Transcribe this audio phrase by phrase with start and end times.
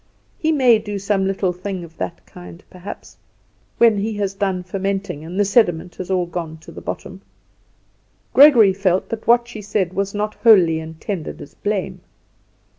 [0.39, 3.17] He may do some little thing of that kind perhaps,
[3.77, 7.21] when he has done fermenting and the sediment has all gone to the bottom."
[8.33, 12.01] Gregory felt that what she said was not wholly intended as blame.